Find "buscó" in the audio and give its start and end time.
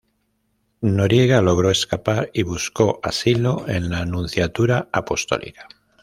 2.41-2.99